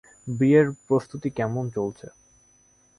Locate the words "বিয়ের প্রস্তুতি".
0.31-1.29